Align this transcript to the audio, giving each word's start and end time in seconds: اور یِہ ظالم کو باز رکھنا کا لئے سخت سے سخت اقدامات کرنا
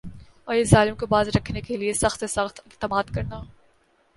اور 0.47 0.55
یِہ 0.55 0.63
ظالم 0.63 0.95
کو 0.95 1.05
باز 1.05 1.27
رکھنا 1.35 1.59
کا 1.67 1.77
لئے 1.77 1.93
سخت 1.93 2.19
سے 2.19 2.27
سخت 2.27 2.59
اقدامات 2.59 3.13
کرنا 3.15 3.41